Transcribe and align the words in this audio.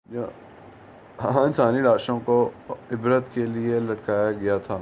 جہاں 0.09 1.41
انسانی 1.41 1.81
لاشوں 1.81 2.19
کو 2.25 2.49
عبرت 2.69 3.23
کے 3.33 3.45
لیے 3.45 3.79
لٹکایا 3.79 4.31
گیا 4.31 4.57
تھا۔ 4.57 4.79